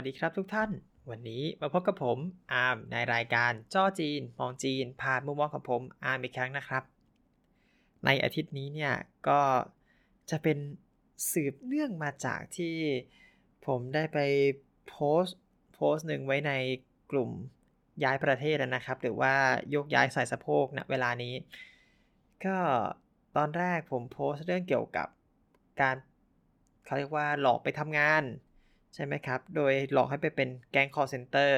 [0.00, 0.70] วัสดีครับทุกท่าน
[1.10, 2.18] วันนี้มาพบกับผม
[2.52, 6.82] อาร์มในรายการจ้อจีน มองจีน ผ่านมุมมองของผมอาร์มอีกครั้งนะครับ
[8.04, 8.94] ในอาทิตย์นี้เนี่ย
[9.28, 9.40] ก็
[10.30, 10.58] จะเป็น
[11.32, 12.76] สืบเนื่องมาจากที่
[13.66, 14.18] ผมได้ไป
[14.88, 15.36] โพส์
[15.74, 16.52] โพส์หนึ่งไว้ใน
[17.10, 17.30] กลุ่ม
[18.04, 19.34] ย้ายประเทศนะครับ หรือว่า
[19.74, 21.34] ยกย้ายใส่สะโพกณนะเวลานี้
[22.44, 22.58] ก็
[23.36, 25.08] ตอนแรกผมโพส์เรื่องเกี่ยวกับ
[25.80, 25.96] การ
[26.84, 28.24] เขาเรียกว่าหลอกไปทำงาน
[28.94, 31.52] ใช่ไหมครับ โดยหลอกให้ไปเป็นแก๊ง call center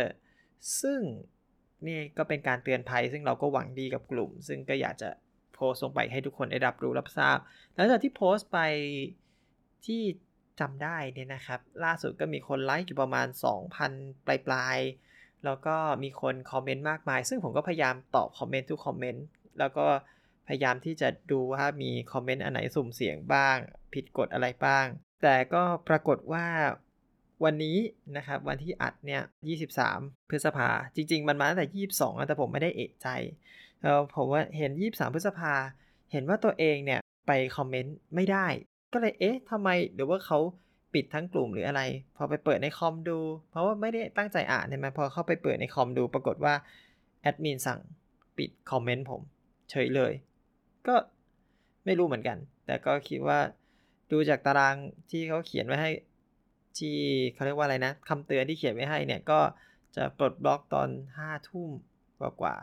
[0.81, 1.01] ซึ่ง
[1.87, 5.11] นี่ก็เป็นการเตือนภัย ซึ่งเราก็หวังดีกับกลุ่ม ซึ่งก็อยากจะ
[5.55, 7.39] โพสต์ลงไปให้ทุกคนได้รับรู้รับทราบ
[7.75, 8.59] หลังจากที่โพสต์ไป
[9.87, 10.03] ที่
[10.61, 13.27] จำได้เนี่ยนะครับ ล่าสุดก็มีคนไลค์อยู่ประมาณ
[13.77, 14.79] 2,000 ปลายปลาย
[15.45, 19.25] แล้วก็มีคนคอมเมนต์มากมาย ซึ่งผมก็พยายามตอบคอมเมนต์ทุกคอมเมนต์
[19.59, 19.87] แล้วก็
[20.49, 23.57] พยายามที่จะดูว่ามีคอมเมนต์อันไหนสุ่มเสียงบ้าง
[23.95, 24.87] ผิดกฎอะไรบ้าง
[25.23, 26.47] แต่ก็ปรากฏว่า
[27.45, 27.77] วันนี้
[28.17, 29.23] นะครับวันที่อัดเนี่ย
[29.77, 33.09] 23 พฤษภา จริง ๆ มันมาตั้งแต่ 22 แต่ผมไม่ได้เอะใจ
[33.83, 35.53] แล้วผมว่าเห็น 23 พฤษภา
[36.13, 38.47] เห็นว่าตัวเองเนี่ยไปคอมเมนต์ไม่ได้
[38.93, 40.39] ก็เลยเอ๊ะทำไมหรือว่าเขา
[40.95, 41.83] ปิดทั้งกลุ่มหรืออะไร
[42.17, 43.19] พอไปเปิดในคอมดู
[43.51, 46.55] เพราะว่าไม่ได้ตั้งใจอ่านใช่ไหมพอเข้าไปเปิดในคอมดู ปรากฏว่า
[47.23, 47.81] แอดมินสั่ง
[48.39, 49.21] ปิดคอมเมนต์ผม
[49.71, 50.13] เฉยเลย
[50.87, 50.95] ก็
[51.85, 53.39] ไม่รู้เหมือนกัน แต่ก็คิดว่า
[54.11, 54.77] ดูจากตาราง
[55.11, 55.91] ที่เขาเขียนไว้ให้
[56.79, 56.97] ที่
[57.33, 59.41] เขาเรียกว่าอะไรนะคำเตือนที่เขียนไว้ให้เนี่ยก็
[59.97, 60.89] จะปลดบล็อกตอน
[61.21, 61.71] 5ทุ่ม
[62.21, 62.55] กว่ากว่า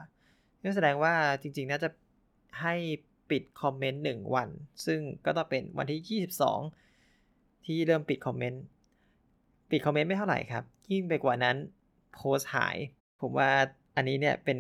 [0.64, 1.90] นั่นแสดงว่าจริงๆน่าจะ
[2.62, 2.76] ให้
[3.30, 4.50] ปิดคอมเมนต์1วัน
[4.86, 6.22] ซึ่งก็ต้องเป็นวันที่
[7.06, 8.64] 22 ที่เริ่มปิดคอมเมนต์
[9.72, 11.58] ปิดคอมเมนต์ไม่เท่าไหร่ครับ ยิ่งไปกว่านั้น
[12.14, 12.78] โพสหาย
[13.22, 13.52] ผมว่า
[13.96, 14.58] อันนี้เนี่ยเป็น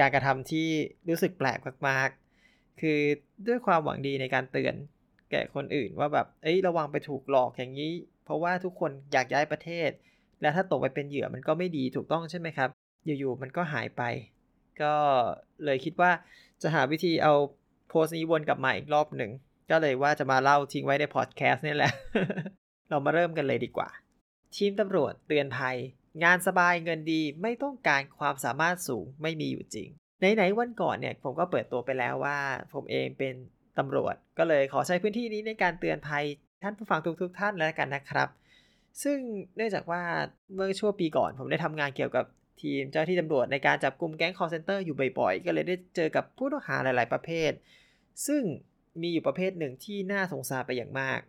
[0.00, 0.68] การกระทำที่
[1.08, 2.98] รู้สึกแปลกมากๆ คือ
[3.46, 4.74] ด้วยความหวังดีในการเตือน
[5.30, 7.92] แก่คนอื่นว่าแบบ เอ้ยระวังไปถูกหลอกอย่างนี้
[8.24, 9.90] เพราะว่าทุกคนอยากย้ายประเทศ
[10.40, 12.68] และถ้าตกไปเป็นเหยื่อมันก็ไม่ดีถูกต้องใช่ไหมครับ
[13.04, 14.02] อยู่ๆมันก็หายไป
[14.82, 14.94] ก็
[15.64, 16.10] เลยคิดว่า
[16.62, 17.34] จะหาวิธีเอา
[17.88, 19.30] โพสต์นี้วนกลับมาอีกรอบหนึ่ง
[19.70, 21.92] ก็เลยว่าจะมาเล่าทิ้งไว้ในพอดแคสต์นี่แหละ
[22.88, 23.88] เรามาเริ่มกันเลยดีกว่า
[24.56, 25.76] ทีมตำรวจเตือนภัย
[26.24, 29.88] งานสบายเงินดีไม่ต้องการความสามารถสูงไม่มีอยู่จริง
[30.34, 32.38] ไหนๆวันก่อนเนี่ยผมก็เปิดตัวไปแล้วว่า
[32.74, 33.34] ผมเองเป็น
[33.78, 36.24] ตำรวจ ก็เลยขอใช้พื้นที่นี้ในการเตือนภัย
[36.62, 38.28] ท่านผู้ฟังทุกๆท่านแล้วกันนะครับ
[39.02, 39.18] ซึ่ง
[39.56, 40.02] เนื่องจากว่า
[40.54, 42.24] เมื่อช่วงปีก่อน ผมได้ทำงานเกี่ยวกับ
[42.62, 47.52] ทีมเจ้าหน้าที่ตำรวจในการจับกุมแก๊งคอลเซ็นเตอร์อยู่บ่อยๆ ก็เลยได้เจอกับผู้ต้องหาหลาย ๆ ประเภท
[48.26, 48.42] ซึ่ง
[49.02, 51.20] มีอยู่ประเภทหนึ่งที่น่าสงสารไปอย่างมาก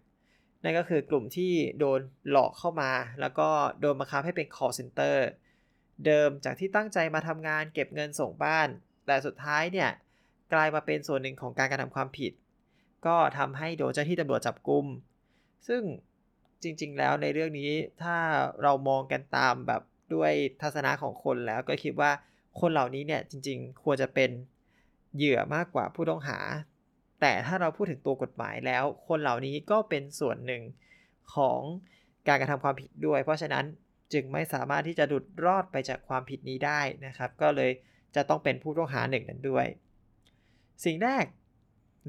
[0.64, 2.00] นั่นก็คือกลุ่มที่โดน
[2.32, 2.92] หลอกเข้ามา
[3.22, 3.50] แล้วก็
[3.82, 5.26] โดนบังคับให้เป็นคอลเซ็นเตอร์
[6.06, 8.68] เดิมจากที่ตั้งใจมาทำงานเก็บเงินส่งบ้าน
[9.06, 9.90] แต่สุดท้ายเนี่ย
[10.54, 12.32] กลายมาเป็นส่วนหนึ่งของการกระทำความผิด
[13.06, 14.86] ก็ทำให้โดนเจ้าหน้าที่ตำรวจจับกุม
[15.68, 15.82] ซึ่ง
[16.64, 17.72] จริง ๆ แล้วในเรื่องนี้
[18.04, 18.18] ถ้า
[18.64, 19.82] เรามองกันตามแบบ
[20.16, 20.32] ด้วย
[20.62, 22.12] ทัศนะของคนแล้วก็คิดว่า
[22.60, 24.30] คนเหล่านี้เนี่ยจริง ๆ ควรจะเป็น
[25.16, 26.40] เหยื่อมากกว่าผู้ต้องหา
[27.22, 30.62] แต่ถ้าเราพูดถึงตัวกฎหมายแล้ว คนเหล่านี้ก็เป็นส่วนหนึ่ง
[31.36, 31.62] ของ
[32.28, 33.66] การกระทำความผิดด้วย เพราะฉะนั้น
[34.14, 37.72] จึงไม่สามารถที่จะดุดรอดไปจากความผิดนี้ได้นะครับ ก็เลย
[38.16, 39.66] จะต้องเป็นผู้ต้องหาหนึ่งนั้นด้วย
[40.86, 41.26] สิ่งแรก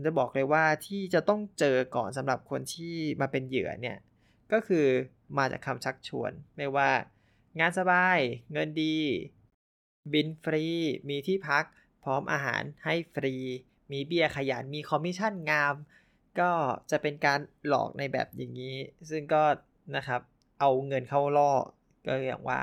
[0.05, 3.97] จะบอกเลยว่าที่จะต้องเจอก่อนสำหรับคนที่มาเป็นเหยื่อเนี่ย
[4.53, 4.87] ก็คือ
[5.39, 6.91] มาจากคำชักชวน ไม่ว่า
[7.61, 8.19] งานสบาย
[8.53, 8.97] เงินดี
[10.13, 10.65] บินฟรี
[11.09, 11.65] มีที่พัก
[12.05, 13.35] พร้อมอาหารให้ฟรี
[13.93, 15.75] มีเบี้ยขยันมีคอมมิชชั่นงาม
[16.41, 16.53] ก็
[16.91, 18.77] จะเป็นการหลอกในแบบอย่างนี้
[19.11, 19.43] ซึ่งก็
[19.97, 20.21] นะครับ
[20.61, 21.53] เอาเงินเข้าล่อ
[22.07, 22.63] ก็อย่างว่า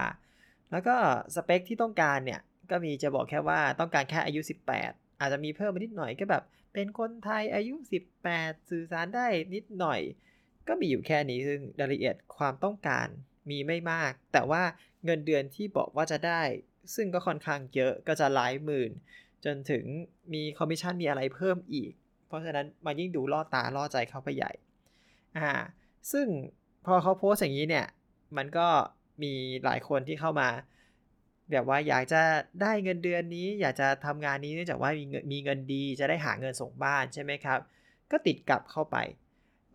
[0.72, 0.96] แล้วก็
[1.36, 4.42] สเปคที่ต้องการเนี่ย ก็มีจะบอกแค่ว่าต้องการแค่อายุ
[4.74, 6.44] 18 อาจจะมีเพิ่มมานิดหน่อยก็แบบ
[6.74, 7.76] เป็นคนไทยอายุ
[8.24, 10.02] 18 สื่อสารได้นิดหน่อย
[10.68, 13.08] ก็มีอยู่แค่นี้ซึ่งรายละเอียดความต้องการ
[13.50, 14.64] มีไม่มาก แต่ว่า
[15.06, 16.42] เงินเดือนที่บอกว่าจะได้
[16.96, 18.92] ซึ่งก็ค่อนข้างเยอะก็จะหลายหมื่น
[19.46, 19.84] จนถึง
[20.34, 21.92] มีคอมมิชชั่นมีอะไรเพิ่มอีก
[22.28, 24.52] เพราะฉะนั้นมายิ่งดูล่อตาล่อใจเขาไปใหญ่
[25.38, 25.52] อ่า
[26.12, 26.28] ซึ่ง
[26.86, 27.88] พอเขาโพสอย่างนี้เนี่ย
[28.38, 28.68] มันก็
[29.24, 29.34] มี
[29.66, 30.50] หลายคนที่เข้ามา
[31.52, 32.22] แบบว่าอยากจะ
[32.62, 37.60] ได้เงินเดือนนี้ อยากจะทำงานนี้เนื่องจากว่ามีเงินมีเงินดีจะได้หาเงินส่งบ้านใช่ไหมครับ
[38.12, 38.98] ก็ติดกับเข้าไป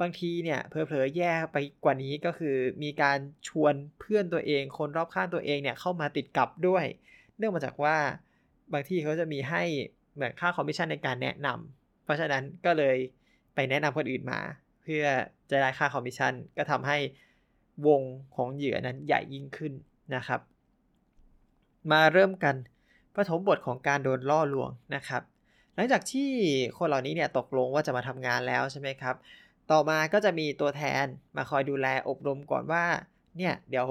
[0.00, 3.18] บางทีเนี่ยเผลอๆแย่ไปกว่านี้ก็คือมีการ
[3.48, 6.84] ชวนเพื่อนตัวเอง คนรอบข้างตัวเองเนี่ยเข้ามาติดกับด้วย
[7.36, 7.96] เนื่องมาจากว่า
[8.72, 9.62] บางที่เขาจะมีให้
[10.14, 12.96] เหมือนค่าคอมมิชชั่นในการแนะนำเพราะฉะนั้นก็เลย
[13.54, 14.40] ไปแนะนำคนอื่นมา
[14.82, 15.04] เพื่อ
[15.50, 16.98] จะได้ค่าคอมมิชชั่นก็ทำให้
[17.86, 18.02] วง
[18.36, 19.72] ของเหยื่อนั้นใหญ่ยิ่งขึ้น
[20.14, 20.40] นะครับ
[21.92, 22.56] มาเริ่มกัน
[23.14, 25.22] ปฐมบทของการโดนล่อลวงนะครับ
[25.74, 26.30] หลังจากที่
[26.78, 29.16] คนเหล่านี้เนี่ยตกลงว่าจะมาทำงานแล้วใช่ไหมครับ
[29.70, 31.04] ต่อมาก็จะมีตัวแทน
[31.36, 32.84] มาคอยดูแลอบรมก่อนว่า
[33.36, 33.88] เนี่ยเดี๋ยว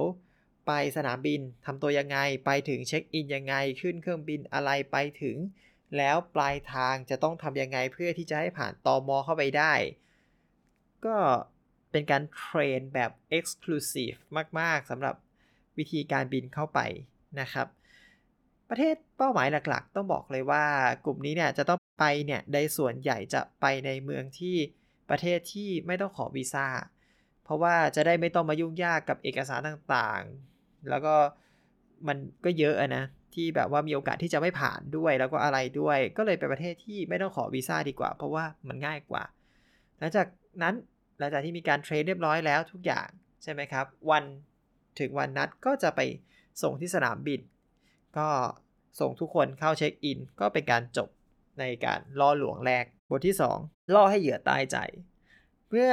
[0.68, 5.38] ไปสนามบินทำตัวยังไงไปถึงเช็คอินยังไงขึ้นเครื่องบินอะไรไปถึง
[5.98, 9.74] แล้วปลายทางจะต้องทำยังไงเพื่อที่จะให้ผ่านตอมอเข้าไปได้
[11.06, 11.18] ก็
[11.92, 14.18] เป็นการเทรนแบบ Exclusive
[14.60, 15.16] มาก ๆสำหรับ
[15.78, 16.80] วิธีการบินเข้าไป
[17.40, 17.68] นะครับ
[18.70, 20.64] ประเทศเป้าหมายหลักๆ ต้องบอกเลยว่า
[21.06, 24.56] กลุ่มนี้เนี่ยจะต้องไปเนี่ยในส่วนใหญ่จะไปในเมืองที่
[25.10, 26.68] ประเทศที่ไม่ต้องขอวีซ่า
[27.44, 31.16] เพราะว่าจะได้ไม่ต้องมายุ่งยากกับเอกสารต่างๆ แล้วก็
[32.08, 33.04] มันก็เยอะนะ
[33.34, 39.24] ที่แบบว่ามีโอกาสที่จะไม่ผ่านด้วยแล้วก็อะไรด้วย ก็เลยไปประเทศที่ไม่ต้องขอวีซ่าดีกว่า เพราะว่ามันง่ายกว่า
[40.00, 40.28] หลังจาก
[40.62, 40.76] นั้น
[41.20, 43.08] หลังจากที่มีการเทรดเรียบร้อยแล้วทุกอย่าง
[43.44, 44.24] ใช่ไหมครับ วัน
[45.00, 46.02] ถึงวันนัดก็จะไป
[46.62, 47.40] ส่งที่สนามบิน
[48.18, 48.30] ก็
[49.00, 51.10] ส่งทุกคนเข้าเช็คอิน ก็เป็นการจบ
[51.60, 54.78] ในการล่อหลวงแรก บทที่ 2 ล่อให้เหยื่อตายใจ
[55.70, 55.90] เพื่อ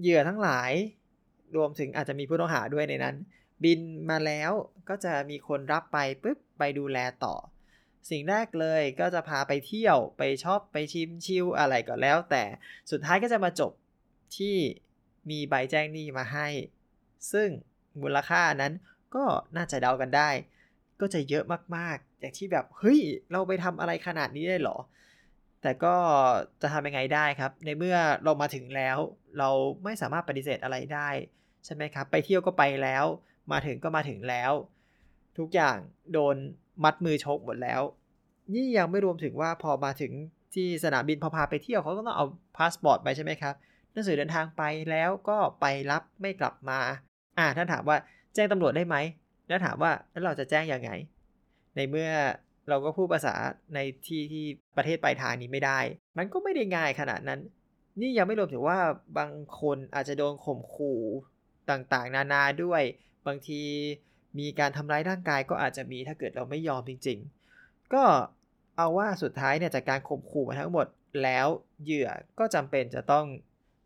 [0.00, 0.72] เหยื่อทั้งหลาย
[1.56, 3.16] รวมถึงอาจจะมีผู้ต้องหาด้วยในนั้น
[3.64, 3.80] บิน
[4.10, 4.52] มาแล้ว
[4.88, 7.34] ก็จะมีคนรับไปปุ๊บไปดูแลต่อ
[8.10, 12.44] สิ่งแรกเลยก็จะพาไปเที่ยวไปชอบไปชิมชิลอะไรก็แล้ว แต่
[12.90, 13.72] สุดท้ายก็จะมาจบ
[14.36, 14.56] ที่
[15.30, 16.48] มีใบแจ้งหนี้มาให้
[17.32, 17.48] ซึ่ง
[18.00, 18.72] มูลค่านั้น
[19.14, 19.24] ก็
[19.56, 20.30] น่าจะเดากันได้
[21.02, 21.44] ก็จะเยอะ
[21.76, 23.00] มากๆ อย่างที่แบบเฮ้ย
[23.32, 24.78] เราไปทำอะไรขนาดนี้ได้หรอ
[25.62, 25.94] แต่ก็
[26.62, 28.98] จะทำยังไงได้ครับ ในเมื่อเรามาถึงแล้ว
[29.38, 29.50] เรา
[29.84, 31.08] ไม่สามารถปฏิเสธอะไรได้
[31.64, 33.04] ใช่ไหมครับ ไปเที่ยวก็ไปแล้ว
[33.52, 34.52] มาถึงก็มาถึงแล้ว
[35.38, 35.76] ทุกอย่าง
[36.12, 36.36] โดน
[36.84, 37.82] มัดมือชกหมดแล้ว
[38.54, 40.12] นี่ยังไม่รวมถึงว่าพอมาถึง
[40.54, 42.26] ที่สนามบินพอพาไปเที่ยวเขาก็ต้องเอา
[42.56, 43.54] พาสปอร์ตไปใช่ไหมครับ
[43.92, 46.78] หนังสือเดินทางไปแล้วก็ไปรับไม่กลับมา
[47.38, 47.96] อ่าท่านถามว่า
[48.34, 48.96] แจ้งตำรวจได้ไหม
[49.52, 50.90] แล้วถามว่าแล้วเราจะแจ้งยังไง
[51.76, 52.10] ในเมื่อ
[52.68, 53.34] เราก็พูดภาษา
[53.74, 54.44] ในที่ที่
[54.76, 55.78] ประเทศปลายทางนี้ไม่ได้
[56.18, 57.40] มันก็ไม่ได้ง่ายขนาดนั้น
[58.00, 58.78] นี่ยังไม่รวมถึงว่า
[59.18, 61.00] บางคนอาจจะโดนข่มขู่
[61.70, 62.82] ต่างๆ นานาด้วย
[63.26, 63.60] บางที
[64.38, 67.18] มีการทำร้ายร่างกายก็อาจจะมีถ้าเกิดเราไม่ยอมจริง
[67.56, 68.04] ๆ ก็
[68.76, 70.86] เอาว่าสุดท้ายเนี่ยจากการข่มขู่มาทั้งหมด
[71.22, 71.46] แล้ว
[71.82, 73.26] เหยื่อก็จำเป็นจะต้อง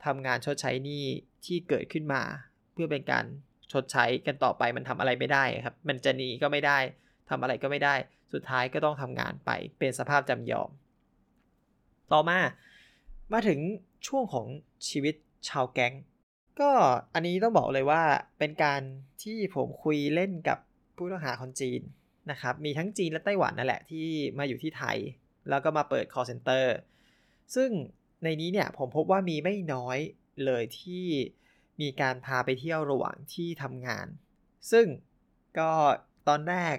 [0.04, 1.04] ทำงานชดใช้หนี้
[1.44, 2.22] ที่เกิดขึ้นมา
[2.72, 3.24] เพื่อเป็นการ
[3.72, 6.78] ชดใช้กันต่อไปมันทำอะไรไม่ได้ครับ มันจะหนีก็ไม่ได้
[7.30, 7.94] ทำอะไรก็ไม่ได้
[8.32, 10.70] สุดท้ายก็ต้องทำงานไปเป็นสภาพจำยอม
[12.12, 12.38] ต่อมา
[13.32, 13.58] มาถึง
[14.06, 14.46] ช่วงของ
[14.88, 15.14] ชีวิต
[15.48, 15.94] ชาวแก๊ง
[16.60, 16.70] ก็
[17.14, 18.02] อันนี้ต้องบอกเลยว่า
[18.38, 18.82] เป็นการ
[19.22, 20.58] ที่ผมคุยเล่นกับ
[20.96, 21.80] ผู้ต้องหาคนจีน
[22.30, 24.06] นะครับ มีทั้งจีนและไต้หวันนั่นแหละที่
[24.38, 24.98] มาอยู่ที่ไทย
[25.48, 26.64] แล้วก็มาเปิด call center
[27.54, 27.70] ซึ่ง
[28.24, 29.98] ในนี้เนี่ยผมพบว่ามีไม่น้อย
[30.44, 31.06] เลยที่
[31.80, 34.06] มีการพาไปเที่ยวระหว่างที่ทำงาน
[34.70, 34.86] ซึ่ง
[35.58, 35.72] ก็
[36.28, 36.76] ตอนแรก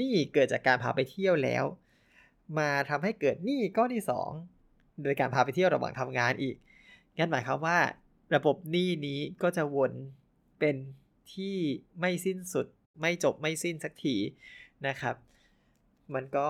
[0.00, 1.64] นี่เกิดจากการพาไปเที่ยวแล้ว
[2.58, 4.04] มาทำให้เกิดหนี้ก้อนที่
[4.48, 6.56] 2 โดยการพาไปเที่ยวระหว่างทำงานอีก
[7.18, 7.78] งั้นหมายความว่า
[8.34, 9.92] ระบบหนี้นี้ก็จะวน
[10.58, 10.76] เป็น
[11.34, 11.56] ที่
[12.00, 12.66] ไม่สิ้นสุด
[13.00, 14.16] ไม่จบไม่สิ้นสักที
[14.86, 15.16] นะครับ
[16.14, 16.48] มันก็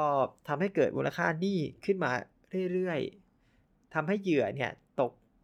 [0.48, 2.12] ทำให้เกิดมูลค่าหนี้ขึ้นมา
[2.72, 4.70] เรื่อยๆทำให้เหยื่อเนี่ย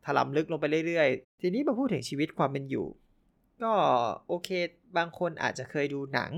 [0.08, 2.86] ถลำลึกลงไปเรื่อยๆ ทีนี้มาพูดถึงชีวิตความเป็นอยู่
[3.62, 3.72] ก็
[4.28, 4.48] โอเค
[4.96, 6.32] บางคนอาจจะเคยดูหนัง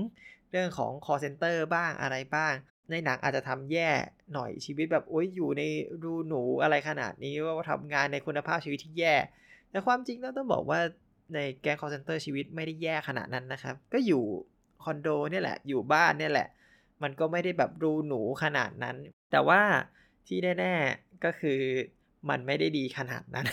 [0.51, 2.53] เรื่องของ call center บ้างอะไรบ้าง
[2.89, 3.89] ในหนังอาจจะทำแย่
[4.33, 5.63] หน่อยชีวิตแบบโอ้ยอยู่ใน
[6.03, 9.15] รูหนูอะไรขนาดนี้ว่าทำงานในคุณภาพชีวิตที่แย่
[9.71, 10.79] แต่ความจริงแล้วต้องบอกว่า
[11.33, 14.23] ในแก๊ง call center ชีวิตไม่ได้แย่ขนาดนั้นนะครับ ก็อยู่
[14.83, 16.47] คอนโดเนี่ยแหละ อยู่บ้านเนี่ยแหละ
[17.03, 18.95] มันก็ไม่ได้แบบรูหนูขนาดนั้น
[19.31, 19.61] แต่ว่า
[20.27, 21.59] ที่แน่ ๆ ก็คือ
[22.29, 23.47] มันไม่ได้ดีขนาดนั้น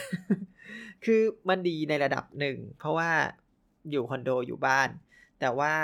[1.04, 3.10] คือมันดีในระดับหนึ่ง เพราะว่า
[3.90, 4.88] อยู่คอนโดอยู่บ้าน
[5.40, 5.74] แต่ว่า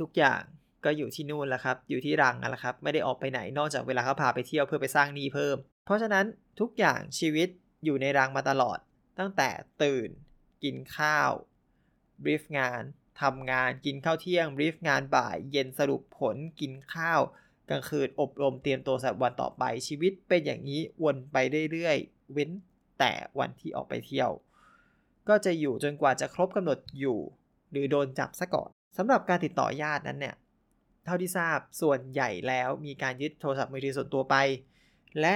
[0.00, 0.42] ทุกอย่าง
[0.84, 6.24] ก็อยู่ที่นู่นแหละครับ อยู่ที่รังนั่นแหละครับ ไม่ได้ออกไปไหน นอกจากเวลาเขาพาไปเที่ยวเพื่อไปสร้างหนี้เพิ่ม เพราะฉะนั้น
[6.60, 7.48] ทุกอย่างชีวิต
[7.84, 8.78] อยู่ในรังมาตลอด
[9.18, 9.50] ตั้งแต่
[9.82, 10.08] ตื่น
[10.64, 11.30] กินข้าว
[12.22, 12.82] บรีฟงาน
[13.20, 17.20] ทำงาน กินข้าวเที่ยงบรีฟงานบ่าย เย็นสรุปผล กินข้าว
[17.70, 21.36] กลางคืนอบรมเตรียมตัวสำหรับวันต่อไปชีวิตเป็นอย่างนี้วนไป
[21.72, 21.98] เรื่อย
[22.32, 22.50] เว้น
[22.98, 24.30] แต่วันที่ออกไปเที่ยว
[25.28, 27.18] ก็จะอยู่จนกว่าจะครบกำหนดอยู่
[27.70, 30.36] หรือโดนจับซะก่อนสำหรับการติดต่อญาตินั้นเนี่ย
[31.04, 34.36] เท่าที่ทราบส่วนใหญ่แล้วมีการยึดโทรศัพท์มือถือส่วนตัวไป
[35.20, 35.34] และ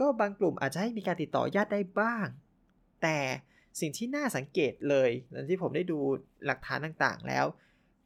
[0.00, 2.26] ก็บางกลุ่มอาจจะให้มีการติดต่อญาติได้บ้าง
[3.02, 3.18] แต่
[3.80, 5.98] สิ่งที่น่าสังเกตเลยหลังที่ผมได้ดู
[6.46, 7.46] หลักฐานต่างๆแล้ว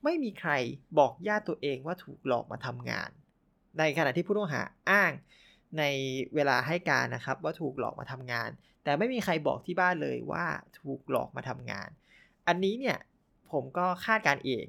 [0.04, 0.52] ไม่มีใคร
[0.98, 3.10] บอกญาติตัวเองว่าถูกหลอกมาทำงาน
[3.78, 5.12] ในขณะที่ผู้ต้องหาอ้าง
[5.78, 5.84] ใน
[6.34, 8.50] เวลาให้การนะครับ ว่าถูกหลอกมาทำงาน
[8.84, 10.44] แต่ไม่มีใครบอกที่บ้านเลยว่า
[10.80, 11.88] ถูกหลอกมาทำงาน
[12.48, 12.98] อันนี้เนี่ย
[13.52, 14.64] ผมก็คาดการเอง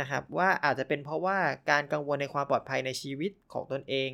[0.00, 1.38] นะครับ ว่าอาจจะเป็นเพราะว่า
[1.70, 4.10] การกังวลในความปลอดภัยในชีวิตของตนเอง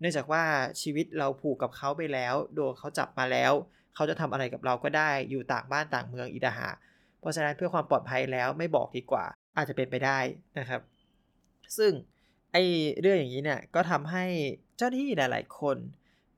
[0.00, 0.42] เนื่องจากว่า
[0.82, 3.52] ชีวิตเราผูกกับเขาไปแล้ว โดนเขาจับมาแล้ว
[3.94, 6.68] เขาจะทำอะไรกับเราก็ได้อยู่ต่างบ้านต่างเมืองอีดาหา
[7.20, 9.24] เพราะฉะนั้นเพื่อความปลอดภัยแล้วไม่บอกดีกว่า
[9.56, 10.18] อาจจะเป็นไปได้
[10.58, 10.80] นะครับ
[11.78, 11.92] ซึ่ง
[12.52, 12.56] ไอ
[13.00, 14.24] เรื่องอย่างนี้เนี่ยก็ทำให้
[14.76, 15.76] เจ้าหน้าที่หลาย ๆ คน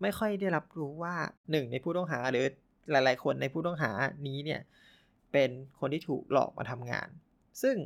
[0.02, 1.14] ไม่ค่อยได้รับรู้ว่า
[1.50, 2.46] หนึ่งในผู้ต้องหาหรือ
[2.90, 3.90] หลาย ๆ คนในผู้ต้องหา
[4.26, 4.60] นี้เนี่ย
[5.32, 5.50] เป็น
[5.80, 7.08] คนที่ถูกหลอกมาทำงาน
[7.62, 7.76] ซึ่ง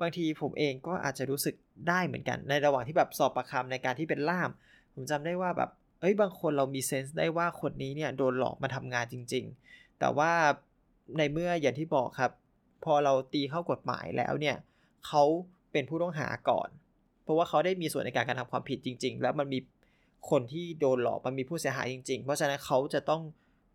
[0.00, 1.54] บางทีผมเองก็อาจจะรู้สึก
[1.88, 4.50] ได้เหมือนกัน ในระหว่างที่แบบสอบประคำในการที่เป็นล่าม
[4.94, 5.70] ผมจำได้ว่าแบบ
[6.00, 10.32] เอ้ยบางคนเรามีเซนส์ได้ว่าคนนี้เนี่ยโดนหลอกมาทำงานจริง ๆ แต่ว่า
[11.18, 12.32] ในเมื่ออย่างที่บอกครับ
[12.84, 14.56] พอเราตีเข้ากฎหมายแล้วเนี่ย
[15.06, 15.22] เขา
[15.72, 16.68] เป็นผู้ต้องหาก่อน
[17.28, 19.58] เพราะว่าเขาได้มีส่วนในการกระทำความผิดจริง ๆ แล้วมันมี
[20.30, 23.22] คนที่โดนหลอกมันมีผู้เสียหายจริง ๆ เพราะฉะนั้นเขาจะต้อง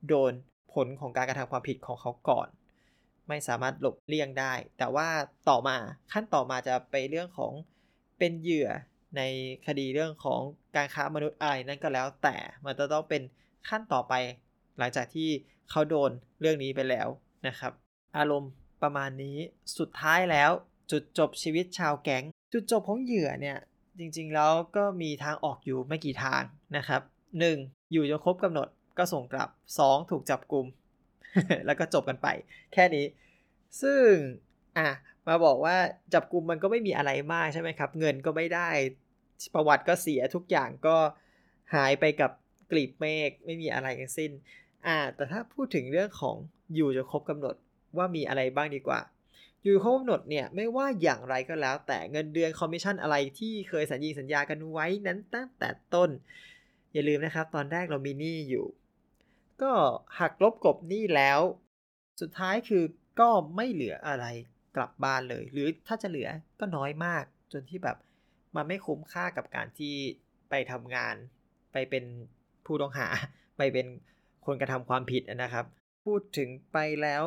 [0.08, 0.32] โดน
[0.74, 2.48] ผลของการกระทำความผิดของเขาก่อน
[3.28, 5.08] ไม่สามารถหลบเลี่ยงได้ แต่ว่า
[5.50, 5.76] ต่อมา
[6.12, 7.54] ขั้นต่อมาจะไปเรื่องของ
[8.20, 8.70] เป็นเหยื่อ
[9.18, 9.22] ใน
[9.68, 10.40] คดีเรื่องของ
[10.76, 13.22] การค้ามนุษย์อะไรนั่นก็แล้ว แต่มันจะต้องเป็น
[13.70, 14.14] ขั้นต่อไป
[14.78, 15.30] หลังจากที่
[15.70, 17.08] เขาโดนเรื่องนี้ไปแล้ว
[17.48, 17.72] นะครับ
[18.18, 18.52] อารมณ์
[18.84, 19.38] ประมาณนี้
[19.78, 20.52] สุดท้ายแล้ว
[20.92, 23.58] จุดจบชีวิตชาวแก๊ง จุดจบของเหยื่อเนี่ย
[24.00, 26.42] จริงๆ แล้วก็มีทางออกอยู่ไม่กี่ทาง
[26.78, 27.02] นะครับ
[27.48, 27.92] 1.
[27.92, 28.68] อยู่จนครบกำหนด
[28.98, 30.12] ก็ส่งกลับ 2.
[30.12, 30.66] ถูกจับกลุ่ม
[31.66, 32.28] แล้วก็จบกันไป
[32.74, 33.06] แค่นี้
[33.82, 34.06] ซึ่ง
[34.78, 34.90] อะ
[35.28, 35.76] มาบอกว่า
[36.14, 38.70] จับกลุ่มมันก็ไม่มีอะไรมากใช่ไหมครับ เงินก็ไม่ได้
[39.54, 40.98] ประวัติก็เสียทุกอย่างก็
[41.76, 42.32] หายไปกับ
[42.72, 44.32] กลีบเมฆไม่มีอะไรทั้งสิ้น
[44.88, 46.36] อ่าแต่ถ้าพูดถึงเรื่องของ
[46.76, 47.56] อยู่จนครบกำหนด
[47.98, 49.00] ว่ามีอะไรบ้างดีกว่า
[49.64, 56.10] อยู่ครบกำหนดเนี่ยไม่ว่าอย่างไรก็แล้ว แต่เงินเดือนคอมมิชชั่นอะไรที่เคยสัญญีสัญญากันไว้นั้นตั้งแต่ต้น
[56.94, 58.66] อย่าลืมนะครับ ตอนแรกเรามีหนี้อยู่
[59.62, 59.72] ก็
[60.20, 61.40] หักลบกบหนี้แล้ว
[62.22, 62.84] สุดท้ายคือ
[63.20, 64.26] ก็ไม่เหลืออะไร
[64.76, 66.30] กลับบ้านเลย หรือถ้าจะเหลือ
[66.60, 67.98] ก็น้อยมาก จนที่แบบ
[68.56, 69.96] มันไม่คุ้มค่ากับการที่
[70.50, 71.16] ไปทำงาน
[71.74, 72.04] ไปเป็น
[72.66, 73.08] ผู้ต้องหา
[73.58, 73.88] ไปเป็น
[74.46, 75.66] คนกระทำความผิดนะครับ
[76.06, 77.24] พูดถึงไปแล้ว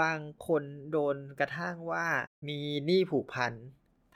[0.00, 0.62] บางคน
[0.92, 2.06] โดนกระทั่งว่า
[2.48, 3.52] มีหนี้ผูกพัน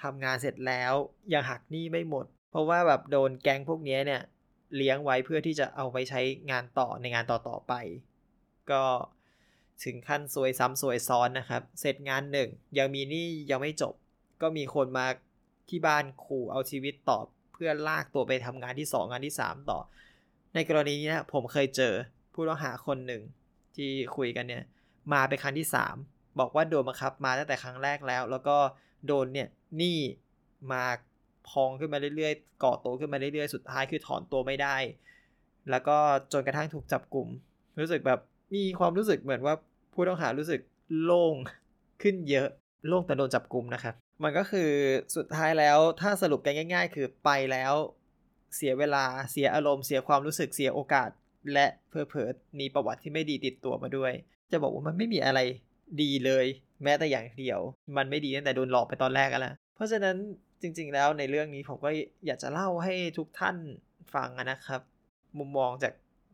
[0.02, 0.92] ทำงานเสร็จแล้ว
[1.32, 4.22] ยังหักหนี้ไม่หมด เพราะว่าแบบโดนแก๊งพวกนี้เนี่ย
[4.76, 7.74] เลี้ยงไว้เพื่อที่จะเอาไปใช้งานต่อในงานต่อๆไป
[8.70, 8.84] ก็
[9.84, 12.48] ถึงขั้นซวยซ้ำซวยซ้อนนะครับ เสร็จงานหนึ่ง
[12.78, 13.94] ยังมีหนี้ยังไม่จบ
[14.42, 15.06] ก็มีคนมา
[15.68, 17.18] ที่บ้านขู่เอาชีวิตต่อ
[17.52, 19.78] เพื่อลากตัวไปทำงานที่ 2 งานที่ 3 ต่อ
[20.54, 21.94] ในกรณีนี้นะผมเคยเจอ
[22.34, 23.22] ผู้ต้องหาคนหนึ่ง
[23.76, 24.64] ที่คุยกันเนี่ย
[25.12, 25.66] มาไปครั้งที่
[26.02, 28.56] 3 บอกว่าโดนบังคับมาตั้งแต่ครั้งแรกแล้ว แล้วก็
[29.06, 29.98] โดนเนี่ยหนี้
[30.72, 30.84] มา
[31.48, 34.76] พองขึ้นมาเรื่อยๆ ก่อโตขึ้นมาเรื่อยๆ สุดท้ายคือถอนตัวไม่ได้
[35.70, 35.96] แล้วก็
[36.32, 37.28] จนกระทั่งถูกจับกลุ่ม
[37.80, 38.20] รู้สึกแบบ
[38.54, 39.54] มีความรู้สึกเหมือนว่า
[39.94, 40.60] ผู้ต้องหารู้สึก
[41.02, 41.34] โล่ง
[42.02, 42.48] ขึ้นเยอะ
[42.86, 44.70] โล่งแต่โดนจับกลุ่มนะครับ มันก็คือ
[45.16, 47.74] สุดท้ายแล้วถ้าสรุปกันง่าย ๆ คือไปแล้ว
[48.56, 51.10] เสียเวลาเสียอารมณ์เสียความรู้สึกเสียโอกาส
[51.52, 52.30] และเพอเพอ
[52.60, 54.12] มีประวัติที่ไม่ดีติดตัวมาด้วย
[54.52, 55.40] จะบอกว่ามันไม่มีอะไร
[56.02, 56.46] ดีเลย
[56.84, 57.60] แม้แต่อย่างเดียว
[57.96, 60.16] มันไม่ดีตั้งแต่โดนหลอกไปตอนแรกแล้ว เพราะฉะนั้น
[60.62, 61.90] จริง ๆ แล้วในเรื่องนี้ผมก็
[62.26, 63.56] อยากจะเล่าให้ทุกท่าน
[64.14, 64.80] ฟังนะครับ
[65.38, 65.92] มุมมองจาก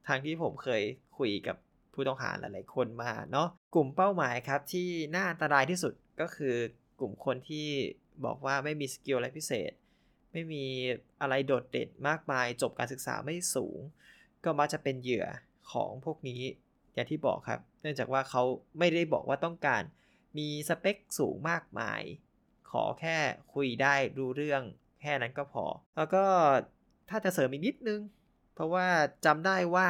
[0.09, 0.83] ทางที่ผมเคย
[1.19, 1.57] คุยกับ
[1.95, 6.55] ผู้ต้องหาหลาย ๆ คนมาเนาะกลุ่มเป้าหมายครับที่น่าอันตรายที่สุดก็คือ
[7.01, 7.67] กลุ่มคนที่
[8.25, 9.73] บอกว่าไม่มีสกิลอะไรพิเศษ
[10.33, 10.65] ไม่มี
[11.21, 13.79] อะไรโดดเด่นมากมาย จบการศึกษาไม่สูง
[14.47, 15.27] ก็มักจะเป็นเหยื่อ
[15.73, 16.43] ของพวกนี้
[16.95, 18.43] อย่างที่บอกครับ เนื่องจากว่าเขา
[18.79, 19.83] ไม่ได้บอกว่าต้องการ
[20.39, 22.03] มีสเปคสูงมากมาย
[22.71, 23.17] ขอแค่
[23.55, 24.63] คุยได้รู้เรื่อง
[25.01, 25.65] แค่นั้นก็พอ
[25.97, 26.25] แล้วก็
[27.11, 28.01] ถ้าจะเสริมอีกนิดนึง
[28.55, 28.87] เพราะว่า
[29.27, 29.89] จำได้ว่า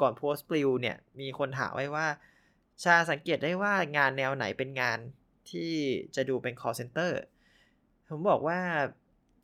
[0.00, 2.06] ก่อนโพสต์ปลิวเนี่ยมีคนถามไว้ว่า
[2.84, 4.98] ชาสังเกตได้ว่างานแนวไหนเป็นงาน
[5.50, 5.72] ที่
[6.16, 7.12] จะดูเป็น call center
[8.08, 8.60] ผมบอกว่า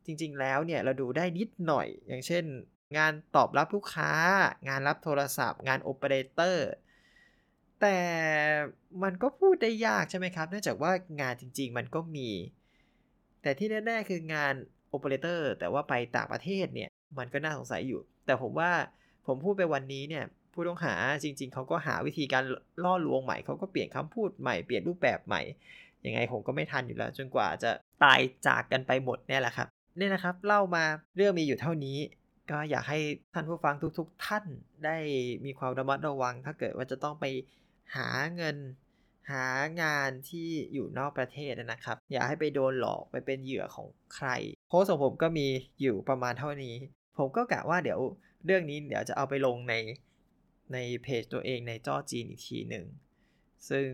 [0.06, 2.44] จริงๆแล้วเนี่ยเราดูได้นิดหน่อยอย่างเช่น
[2.96, 4.12] งานตอบรับลูกค้า
[4.68, 6.68] งานรับโทรศัพท์ งานโอเปอเรเตอร์
[7.80, 7.99] แต่
[9.02, 12.30] มันก็พูดได้ยากใช่ไหมครับ เนื่องจากว่างานจริง ๆ มันก็มี
[13.42, 14.54] แต่ที่แน่ๆคืองาน
[14.90, 18.70] โอเปอเรเตอร์แต่ว่าไปต่างประเทศเนี่ย มันก็น่าสงสัยอยู่ แต่ผมว่า
[19.26, 22.44] ผมพูดไปวันนี้เนี่ยผู้ต้องหาจริง ๆ เขาก็หาวิธีการ
[22.84, 25.42] ล่อลวงใหม่เขาก็เปลี่ยนคำพูดใหม่เปลี่ยนรูปแบบใหม่
[26.06, 27.70] ยังไงผมก็ไม่ทันอยู่แล้ว จนกว่าจะ
[28.04, 29.68] ตายจากกันไปหมดเนี่ยแหละครับ
[29.99, 30.84] เนี่ยนะครับ เล่ามา
[31.16, 31.99] เรื่องมีอยู่เท่านี้
[32.50, 32.99] ก็อยากให้
[33.34, 34.44] ท่านผู้ฟังทุก ๆ ท่าน
[34.84, 34.99] ได้
[35.44, 37.25] มีความระมัดระวัง ถ้าเกิดว่าจะต้องไป
[37.96, 38.56] หาเงิน
[39.30, 39.46] หา
[39.82, 44.28] งานที่อยู่นอกประเทศนะครับ อย่าให้ไปโดนหลอกไปเป็นเหยื่อของใคร
[44.68, 45.46] โพสของผมก็มี
[45.82, 46.75] อยู่ประมาณเท่านี้
[47.18, 48.00] ผมก็กะว่าเดี๋ยว
[48.46, 49.75] เรื่องนี้เดี๋ยวจะเอาไปลงใน
[50.72, 52.87] ในเพจตัวเองในจอจีนอีกทีหนึ่ง
[53.71, 53.87] ซึ่ง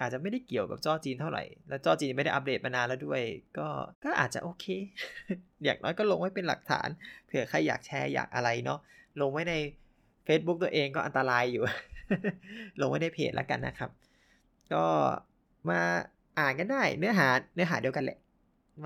[0.00, 3.22] อาจจะไม่ได้เกี่ยวกับจอจีนเท่าไหร่ แล้วจอจีนไม่ได้อัปเดตมานานแล้วด้วย
[3.58, 3.68] ก็
[4.04, 4.64] ก็อาจจะโอเค
[5.64, 6.88] อย่างน้อยก็ลงไว้เป็นหลักฐาน
[7.26, 8.78] เผื่อใครอยากแชร์อยากอะไรเนาะ
[9.20, 9.54] ลงไว้ใน
[10.26, 11.62] Facebook ตัวเองก็อันตรายอยู่
[12.80, 13.90] ลงไว้ในเพจแล้วกันนะครับ
[14.72, 14.84] ก็
[15.70, 15.80] มา
[16.38, 18.18] อ่านกันได้เนื้อหาเนื้อหาเดียวกันแหละ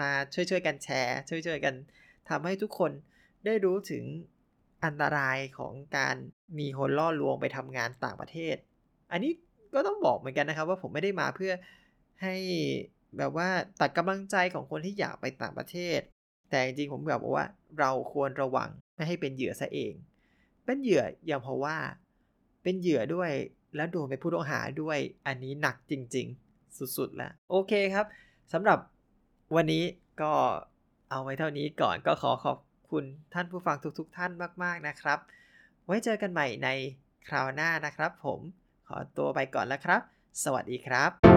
[0.00, 1.74] มาช่วยๆกันแชร์ ช่วยๆกัน
[2.28, 2.90] ทำให้ทุกคน
[3.44, 4.04] ได้รู้ถึง
[4.84, 6.16] อันตรายของการ
[6.58, 8.56] มีคนล่อลวงไปทำงานต่างประเทศ
[9.12, 9.32] อันนี้
[9.74, 11.52] ก็ต้องบอกเหมือนกันนะครับ ว่าผมไม่ได้มาเพื่อ
[12.22, 12.34] ให้
[13.18, 13.48] แบบว่า
[13.80, 16.00] ตัดกำลังใจของคนที่อยากไปต่างประเทศ
[16.50, 17.46] แต่จริงๆผมแบบว่า
[17.78, 19.94] เราควรระวังไม่ให้เป็นเหยื่อซะเอง
[20.64, 21.76] เป็นเหยื่ออย่างเพราะว่า
[22.62, 23.30] เป็นเหยื่อด้วย
[23.76, 28.06] แล้วโดนเป็นผู้ต้องหาด้วยอันนี้หนักจริง ๆ สุดๆแล้วโอเคครับ
[28.52, 28.78] สำหรับ
[29.54, 29.84] วันนี้
[30.22, 30.32] ก็
[31.10, 32.58] เอาไว้เท่านี้ก่อนก็ขอขอบ
[32.90, 34.30] คุณท่านผู้ฟังทุกๆ ท่าน
[34.62, 35.18] มาก ๆนะครับ
[35.84, 36.68] ไว้เจอกันใหม่ใน
[37.28, 38.40] คราวหน้านะครับผม
[38.88, 40.00] ขอตัวไปก่อนแล้วครับ
[40.42, 41.27] สวัสดีครับ